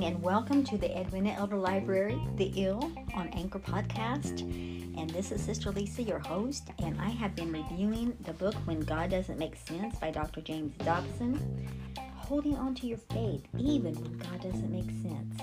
[0.00, 4.40] morning and welcome to the Edwina Elder Library, The Ill on Anchor Podcast.
[4.98, 8.80] And this is Sister Lisa, your host, and I have been reviewing the book When
[8.80, 10.40] God Doesn't Make Sense by Dr.
[10.40, 11.68] James Dobson.
[12.14, 15.38] Holding on to your faith even when God doesn't make sense.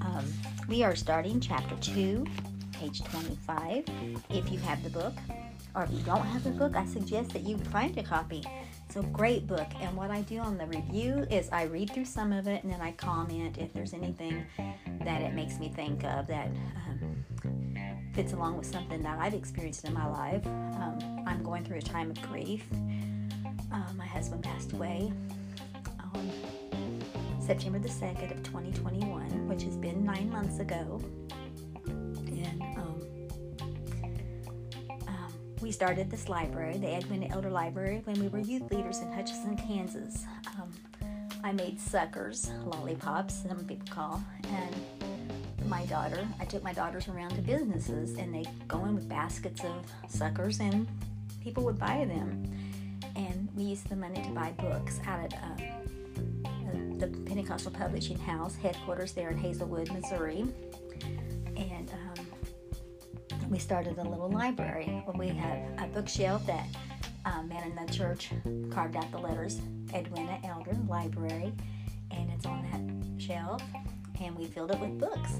[0.00, 0.24] Um,
[0.68, 2.24] we are starting chapter 2,
[2.72, 3.84] page 25.
[4.30, 5.14] If you have the book,
[5.74, 8.42] or if you don't have the book, I suggest that you find a copy.
[8.94, 12.04] It's a great book, and what I do on the review is I read through
[12.04, 14.44] some of it and then I comment if there's anything
[15.02, 17.24] that it makes me think of that um,
[18.12, 20.46] fits along with something that I've experienced in my life.
[20.46, 22.66] Um, I'm going through a time of grief.
[23.72, 25.10] Uh, my husband passed away
[26.14, 27.02] on
[27.40, 31.00] September the 2nd of 2021, which has been nine months ago.
[35.72, 39.56] We started this library, the Edwina Elder Library, when we were youth leaders in Hutchinson,
[39.56, 40.26] Kansas.
[40.60, 40.70] Um,
[41.42, 44.76] I made suckers, lollipops, some people call, and
[45.70, 49.64] my daughter, I took my daughters around to businesses and they go in with baskets
[49.64, 50.86] of suckers and
[51.42, 52.44] people would buy them.
[53.16, 56.48] And we used the money to buy books out at uh,
[56.98, 60.44] the Pentecostal Publishing House, headquarters there in Hazelwood, Missouri
[63.52, 65.04] we started a little library.
[65.14, 66.66] We have a bookshelf that
[67.26, 68.30] um, man in the church
[68.70, 69.60] carved out the letters
[69.92, 71.52] Edwina Elder Library,
[72.10, 73.62] and it's on that shelf.
[74.22, 75.34] And we filled it with books.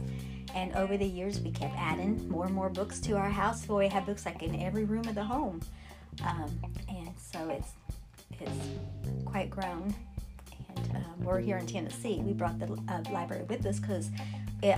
[0.54, 3.64] And over the years, we kept adding more and more books to our house.
[3.66, 5.62] So we have books like in every room of the home,
[6.22, 6.50] um,
[6.90, 7.72] and so it's
[8.38, 9.94] it's quite grown.
[10.76, 12.20] And um, we're here in Tennessee.
[12.22, 14.10] We brought the uh, library with us because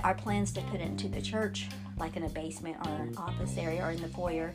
[0.03, 3.57] our plans to put it into the church like in a basement or an office
[3.57, 4.53] area or in the foyer.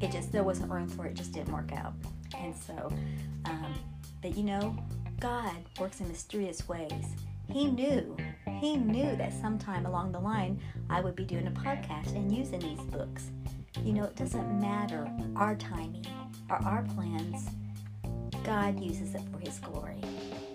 [0.00, 1.94] It just, there wasn't room for it, just didn't work out.
[2.36, 2.92] And so,
[3.44, 3.74] um,
[4.22, 4.76] but you know,
[5.20, 7.06] God works in mysterious ways.
[7.50, 8.16] He knew,
[8.60, 10.60] He knew that sometime along the line
[10.90, 13.30] I would be doing a podcast and using these books.
[13.84, 16.06] You know, it doesn't matter our timing
[16.50, 17.48] or our plans,
[18.44, 20.00] God uses it for His glory.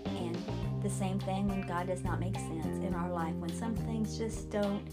[0.06, 0.38] And
[0.81, 4.18] the same thing when God does not make sense in our life, when some things
[4.18, 4.88] just don't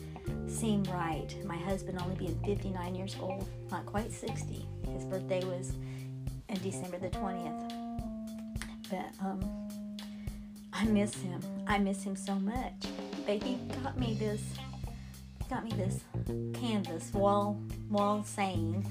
[0.46, 1.28] seem right.
[1.44, 4.66] My husband only being 59 years old, not quite 60.
[4.92, 5.72] His birthday was
[6.48, 7.88] in December the 20th.
[8.90, 9.68] But um,
[10.72, 11.40] I miss him.
[11.66, 12.86] I miss him so much.
[13.26, 14.42] But he got me this,
[15.50, 16.00] got me this
[16.54, 17.60] canvas wall
[17.90, 18.86] wall saying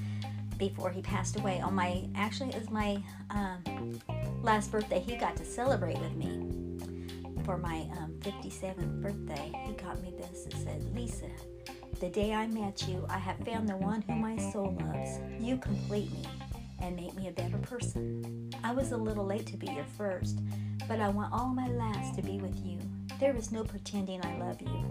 [0.58, 1.60] before he passed away.
[1.60, 4.00] On my actually it was my um,
[4.42, 5.00] last birthday.
[5.00, 6.57] He got to celebrate with me
[7.48, 10.44] for my um, 57th birthday, he got me this.
[10.44, 11.30] It said, Lisa,
[11.98, 15.18] the day I met you, I have found the one who my soul loves.
[15.40, 16.26] You complete me
[16.82, 18.50] and make me a better person.
[18.62, 20.40] I was a little late to be your first,
[20.86, 22.80] but I want all my last to be with you.
[23.18, 24.84] There is no pretending I love you,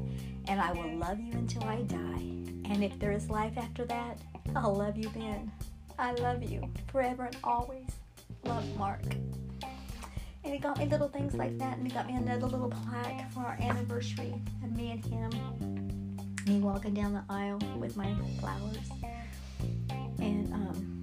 [0.47, 2.23] and I will love you until I die.
[2.71, 4.19] And if there is life after that,
[4.55, 5.51] I'll love you then.
[5.99, 7.91] I love you forever and always.
[8.45, 9.03] Love, Mark.
[10.47, 13.29] And he got me little things like that, and he got me another little plaque
[13.33, 16.17] for our anniversary of me and him.
[16.47, 18.77] Me walking down the aisle with my flowers.
[20.19, 21.01] And, um,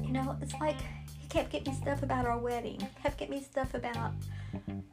[0.00, 0.76] you know, it's like
[1.18, 4.12] he kept getting me stuff about our wedding, kept getting me stuff about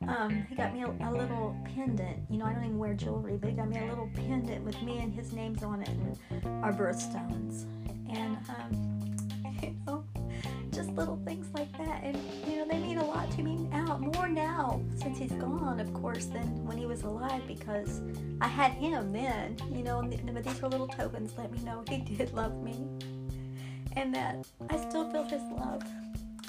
[0.08, 2.24] um, he got me a, a, little pendant.
[2.28, 4.82] You know, I don't even wear jewelry, but he got me a little pendant with
[4.82, 7.66] me and his names on it and our birthstones.
[8.10, 10.04] And, um, you know,
[10.72, 12.04] just little things like that.
[12.04, 12.18] And,
[15.80, 18.02] of course, than when he was alive because
[18.42, 20.02] I had him then, you know,
[20.34, 22.88] but these were little tokens let me know he did love me
[23.96, 25.84] and that I still feel his love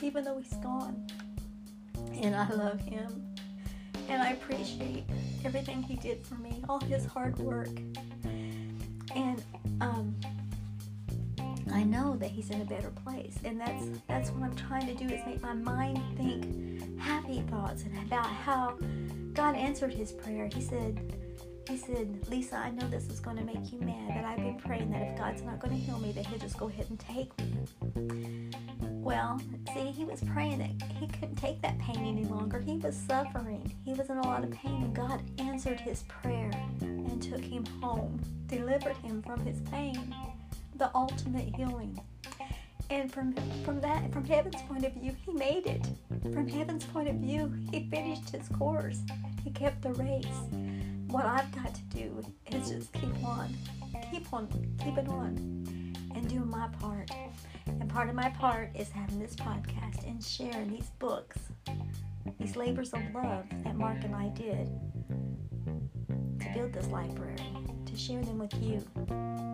[0.03, 1.07] even though he's gone.
[2.21, 3.25] And I love him.
[4.09, 5.05] And I appreciate
[5.45, 7.71] everything he did for me, all his hard work.
[9.15, 9.43] And
[9.81, 10.15] um,
[11.75, 13.37] I know that he's in a better place.
[13.45, 17.83] And that's that's what I'm trying to do is make my mind think happy thoughts
[17.83, 18.79] and about how
[19.33, 20.49] God answered his prayer.
[20.55, 21.17] He said,
[21.69, 24.57] he said, Lisa, I know this is going to make you mad, but I've been
[24.57, 27.01] praying that if God's not going to heal me, that He'll just go ahead and
[27.01, 28.51] take me.
[28.81, 29.41] Well,
[29.73, 32.61] see, he was praying that he couldn't take that pain any longer.
[32.61, 33.75] He was suffering.
[33.85, 36.51] He was in a lot of pain, and God answered his prayer
[36.81, 40.15] and took him home, delivered him from his pain
[40.77, 42.01] the ultimate healing.
[42.91, 43.35] And from
[43.65, 45.87] from that from heaven's point of view, he made it.
[46.33, 49.01] From heaven's point of view, he finished his course.
[49.43, 50.27] He kept the race.
[51.09, 53.55] What I've got to do is just keep on,
[54.11, 54.49] keep on,
[54.83, 57.11] keep it on, and do my part.
[57.67, 61.39] And part of my part is having this podcast and sharing these books,
[62.39, 64.69] these labors of love that Mark and I did
[66.41, 67.39] to build this library,
[67.87, 69.54] to share them with you.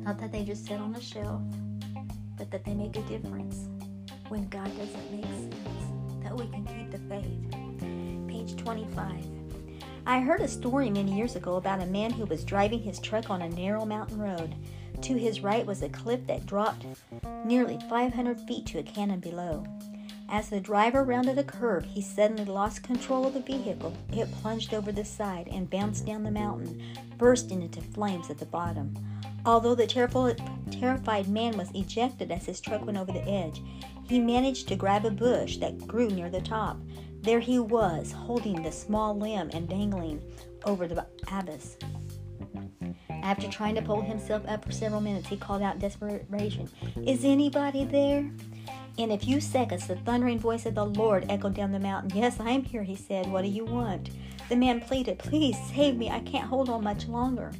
[0.00, 1.42] Not that they just sit on a shelf,
[2.36, 3.68] but that they make a difference
[4.28, 8.28] when God doesn't make sense, that we can keep the faith.
[8.28, 9.26] Page 25.
[10.06, 13.28] I heard a story many years ago about a man who was driving his truck
[13.28, 14.54] on a narrow mountain road.
[15.02, 16.86] To his right was a cliff that dropped
[17.44, 19.64] nearly 500 feet to a canyon below.
[20.28, 23.92] As the driver rounded a curve, he suddenly lost control of the vehicle.
[24.12, 26.80] It plunged over the side and bounced down the mountain,
[27.18, 28.94] bursting into flames at the bottom.
[29.46, 33.62] Although the terrified man was ejected as his truck went over the edge,
[34.08, 36.78] he managed to grab a bush that grew near the top.
[37.22, 40.22] There he was, holding the small limb and dangling
[40.64, 41.76] over the abyss.
[43.22, 46.68] After trying to pull himself up for several minutes, he called out in desperation,
[47.06, 48.30] Is anybody there?
[48.96, 52.18] In a few seconds, the thundering voice of the Lord echoed down the mountain.
[52.18, 53.30] Yes, I am here, he said.
[53.30, 54.10] What do you want?
[54.48, 56.10] The man pleaded, Please save me.
[56.10, 57.52] I can't hold on much longer.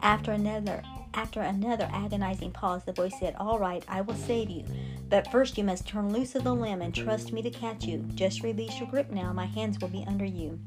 [0.00, 0.82] After another
[1.14, 4.64] after another agonizing pause, the voice said, All right, I will save you.
[5.08, 7.98] But first you must turn loose of the limb and trust me to catch you.
[8.14, 9.32] Just release your grip now.
[9.32, 10.58] My hands will be under you.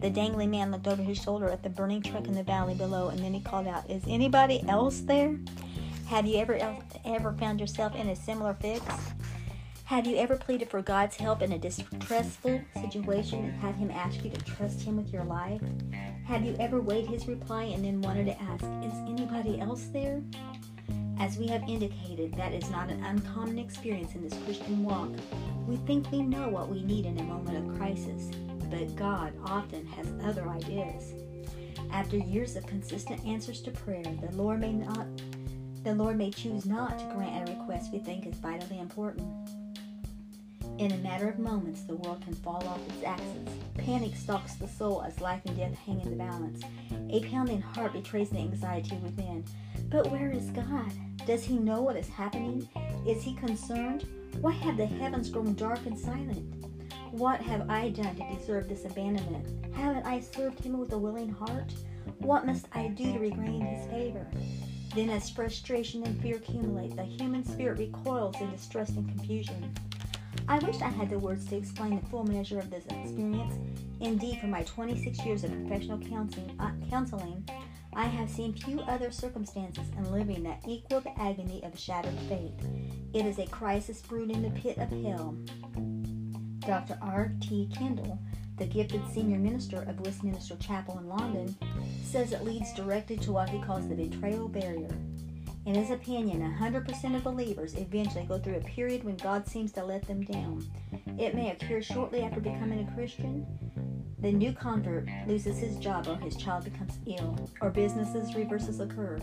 [0.00, 3.08] The dangling man looked over his shoulder at the burning truck in the valley below,
[3.08, 5.38] and then he called out, Is anybody else there?
[6.06, 6.58] Have you ever
[7.04, 8.84] ever found yourself in a similar fix?
[9.92, 14.24] Have you ever pleaded for God's help in a distressful situation and had Him ask
[14.24, 15.60] you to trust Him with your life?
[16.24, 20.22] Have you ever weighed His reply and then wanted to ask, Is anybody else there?
[21.20, 25.10] As we have indicated, that is not an uncommon experience in this Christian walk.
[25.68, 28.30] We think we know what we need in a moment of crisis,
[28.70, 31.12] but God often has other ideas.
[31.92, 35.06] After years of consistent answers to prayer, the Lord may not
[35.84, 39.28] the Lord may choose not to grant a request we think is vitally important.
[40.78, 43.54] In a matter of moments, the world can fall off its axis.
[43.76, 46.62] Panic stalks the soul as life and death hang in the balance.
[47.10, 49.44] A pounding heart betrays the anxiety within.
[49.90, 50.90] But where is God?
[51.26, 52.68] Does he know what is happening?
[53.06, 54.06] Is he concerned?
[54.40, 56.64] Why have the heavens grown dark and silent?
[57.12, 59.74] What have I done to deserve this abandonment?
[59.74, 61.74] Haven't I served him with a willing heart?
[62.18, 64.26] What must I do to regain his favor?
[64.94, 69.72] Then, as frustration and fear accumulate, the human spirit recoils in distress and confusion.
[70.48, 73.54] I wish I had the words to explain the full measure of this experience.
[74.00, 77.44] Indeed, for my 26 years of professional counseling, uh, counseling
[77.94, 82.66] I have seen few other circumstances in living that equal the agony of shattered faith.
[83.12, 85.36] It is a crisis brewed in the pit of hell.
[86.60, 86.98] Dr.
[87.02, 87.32] R.
[87.42, 87.68] T.
[87.76, 88.18] Kendall,
[88.56, 91.54] the gifted senior minister of Westminster Chapel in London,
[92.02, 94.96] says it leads directly to what he calls the betrayal barrier.
[95.64, 99.84] In his opinion, 100% of believers eventually go through a period when God seems to
[99.84, 100.68] let them down.
[101.18, 103.46] It may occur shortly after becoming a Christian.
[104.18, 109.20] The new convert loses his job or his child becomes ill, or businesses reverses occur.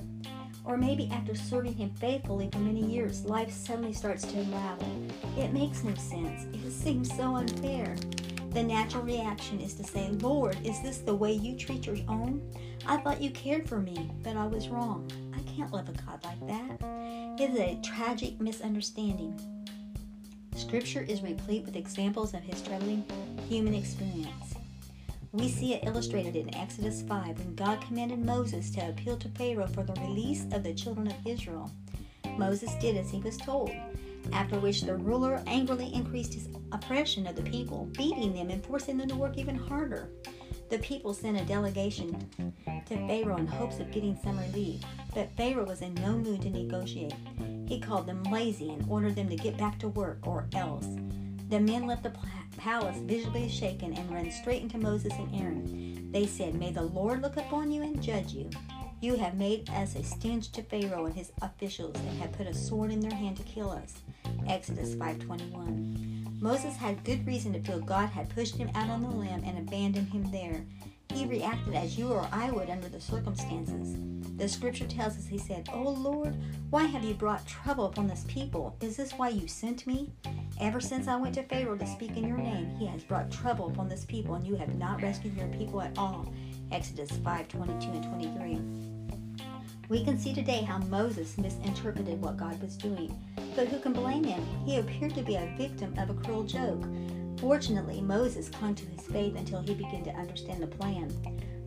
[0.63, 5.07] Or maybe after serving him faithfully for many years, life suddenly starts to unravel.
[5.37, 6.45] It makes no sense.
[6.53, 7.97] It seems so unfair.
[8.51, 12.41] The natural reaction is to say, Lord, is this the way you treat your own?
[12.85, 15.09] I thought you cared for me, but I was wrong
[15.59, 16.87] can't love a God like that.
[17.37, 19.37] It is a tragic misunderstanding.
[20.55, 23.03] Scripture is replete with examples of his troubling
[23.49, 24.55] human experience.
[25.33, 29.67] We see it illustrated in Exodus 5 when God commanded Moses to appeal to Pharaoh
[29.67, 31.69] for the release of the children of Israel.
[32.37, 33.71] Moses did as he was told,
[34.31, 38.97] after which the ruler angrily increased his oppression of the people, beating them and forcing
[38.97, 40.09] them to work even harder.
[40.69, 42.29] The people sent a delegation
[42.85, 44.81] to Pharaoh in hopes of getting some relief,
[45.13, 47.13] but Pharaoh was in no mood to negotiate.
[47.67, 50.87] He called them lazy and ordered them to get back to work or else.
[51.49, 52.13] The men left the
[52.57, 56.11] palace visibly shaken and ran straight into Moses and Aaron.
[56.11, 58.49] They said, May the Lord look upon you and judge you.
[59.01, 62.53] You have made us a stench to Pharaoh and his officials and have put a
[62.53, 63.93] sword in their hand to kill us.
[64.47, 66.41] Exodus 5:21.
[66.41, 69.57] Moses had good reason to feel God had pushed him out on the limb and
[69.57, 70.65] abandoned him there.
[71.13, 73.95] He reacted as you or I would under the circumstances.
[74.37, 76.35] The scripture tells us, he said, Oh Lord,
[76.69, 78.77] why have you brought trouble upon this people?
[78.79, 80.11] Is this why you sent me?
[80.61, 83.69] Ever since I went to Pharaoh to speak in your name, he has brought trouble
[83.69, 86.31] upon this people, and you have not rescued your people at all.
[86.71, 88.89] Exodus 5 22 and 23.
[89.89, 93.17] We can see today how Moses misinterpreted what God was doing.
[93.55, 94.45] But who can blame him?
[94.63, 96.83] He appeared to be a victim of a cruel joke.
[97.39, 101.09] Fortunately, Moses clung to his faith until he began to understand the plan.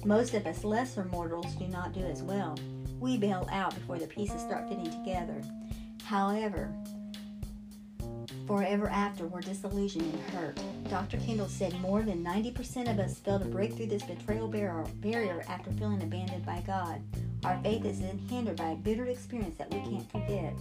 [0.05, 2.59] Most of us lesser mortals do not do as well.
[3.01, 5.43] We bail out before the pieces start fitting together.
[6.05, 6.73] However,
[8.47, 10.61] forever after we're disillusioned and hurt.
[10.91, 11.17] Dr.
[11.19, 15.73] Kendall said more than 90% of us fail to break through this betrayal barrier after
[15.73, 17.01] feeling abandoned by God.
[17.45, 20.55] Our faith is then hindered by a bitter experience that we can't forget.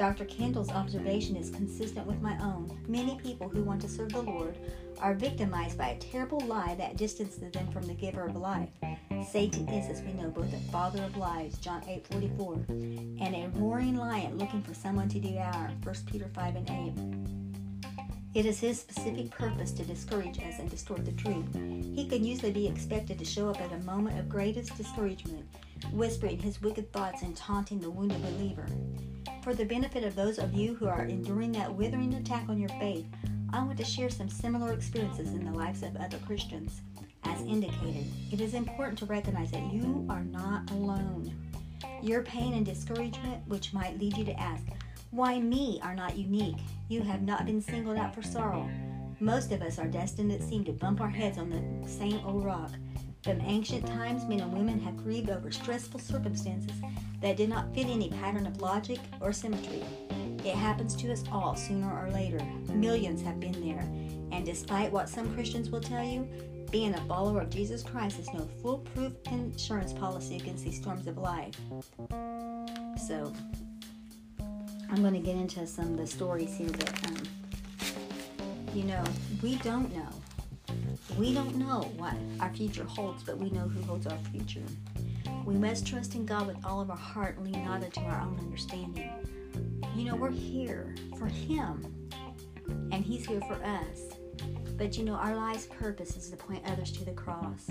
[0.00, 0.24] Dr.
[0.24, 2.74] Kendall's observation is consistent with my own.
[2.88, 4.56] Many people who want to serve the Lord
[4.98, 8.70] are victimized by a terrible lie that distances them from the giver of life.
[9.30, 13.50] Satan is, as we know, both the father of lies, John 8 44, and a
[13.56, 16.70] roaring lion looking for someone to devour, 1 Peter 5 and
[17.84, 18.40] 8.
[18.40, 21.52] It is his specific purpose to discourage us and distort the truth.
[21.54, 25.46] He can usually be expected to show up at a moment of greatest discouragement,
[25.92, 28.64] whispering his wicked thoughts and taunting the wounded believer.
[29.42, 32.68] For the benefit of those of you who are enduring that withering attack on your
[32.68, 33.06] faith,
[33.54, 36.82] I want to share some similar experiences in the lives of other Christians.
[37.24, 41.34] As indicated, it is important to recognize that you are not alone.
[42.02, 44.62] Your pain and discouragement, which might lead you to ask,
[45.10, 46.60] Why me, are not unique.
[46.90, 48.68] You have not been singled out for sorrow.
[49.20, 52.44] Most of us are destined, it seems, to bump our heads on the same old
[52.44, 52.72] rock.
[53.22, 56.76] From ancient times, men and women have grieved over stressful circumstances
[57.20, 59.82] that did not fit any pattern of logic or symmetry.
[60.44, 62.40] It happens to us all sooner or later.
[62.72, 63.86] Millions have been there.
[64.32, 66.26] And despite what some Christians will tell you,
[66.70, 71.18] being a follower of Jesus Christ is no foolproof insurance policy against these storms of
[71.18, 71.54] life.
[73.08, 73.32] So,
[74.88, 77.16] I'm going to get into some of the stories here that, um,
[78.74, 79.02] you know,
[79.42, 80.08] we don't know.
[81.20, 84.64] We don't know what our future holds, but we know who holds our future.
[85.44, 88.22] We must trust in God with all of our heart and lean not into our
[88.22, 89.10] own understanding.
[89.94, 92.08] You know, we're here for Him,
[92.90, 94.16] and He's here for us.
[94.78, 97.68] But you know, our life's purpose is to point others to the cross.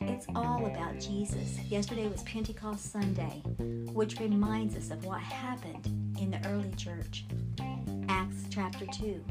[0.00, 1.58] It's all about Jesus.
[1.68, 3.42] Yesterday was Pentecost Sunday,
[3.92, 7.26] which reminds us of what happened in the early church.
[8.08, 9.22] Acts chapter 2.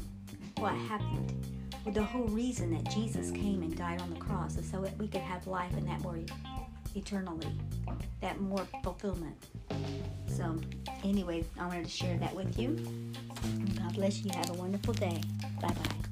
[0.58, 1.55] What happened?
[1.92, 5.08] The whole reason that Jesus came and died on the cross is so that we
[5.08, 6.18] could have life and that more
[6.94, 7.46] eternally,
[8.20, 9.36] that more fulfillment.
[10.26, 10.58] So,
[11.04, 12.76] anyway, I wanted to share that with you.
[13.78, 14.30] God bless you.
[14.34, 15.22] Have a wonderful day.
[15.60, 16.05] Bye bye.